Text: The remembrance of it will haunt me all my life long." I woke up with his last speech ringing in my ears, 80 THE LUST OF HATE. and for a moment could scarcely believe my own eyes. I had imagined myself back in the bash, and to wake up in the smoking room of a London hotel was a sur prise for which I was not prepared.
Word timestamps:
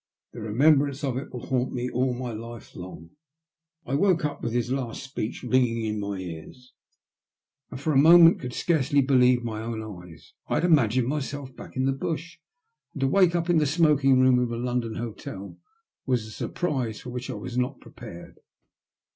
The 0.33 0.41
remembrance 0.41 1.03
of 1.03 1.15
it 1.15 1.31
will 1.31 1.45
haunt 1.45 1.73
me 1.73 1.87
all 1.87 2.15
my 2.15 2.31
life 2.31 2.75
long." 2.75 3.11
I 3.85 3.93
woke 3.93 4.25
up 4.25 4.41
with 4.41 4.51
his 4.51 4.71
last 4.71 5.03
speech 5.03 5.43
ringing 5.43 5.85
in 5.85 5.99
my 5.99 6.17
ears, 6.17 6.41
80 6.41 6.41
THE 6.41 6.47
LUST 6.47 6.63
OF 6.63 6.67
HATE. 6.73 7.69
and 7.69 7.81
for 7.81 7.93
a 7.93 7.97
moment 8.13 8.39
could 8.39 8.53
scarcely 8.55 9.01
believe 9.03 9.43
my 9.43 9.61
own 9.61 9.83
eyes. 9.83 10.33
I 10.47 10.55
had 10.55 10.63
imagined 10.63 11.07
myself 11.07 11.55
back 11.55 11.75
in 11.75 11.85
the 11.85 11.91
bash, 11.91 12.41
and 12.95 13.01
to 13.01 13.07
wake 13.07 13.35
up 13.35 13.47
in 13.47 13.59
the 13.59 13.67
smoking 13.67 14.19
room 14.19 14.39
of 14.39 14.49
a 14.51 14.57
London 14.57 14.95
hotel 14.95 15.59
was 16.07 16.25
a 16.25 16.31
sur 16.31 16.47
prise 16.47 16.99
for 16.99 17.11
which 17.11 17.29
I 17.29 17.35
was 17.35 17.55
not 17.55 17.79
prepared. 17.79 18.39